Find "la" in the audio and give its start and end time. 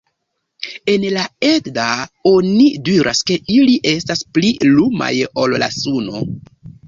1.15-1.25, 5.65-5.69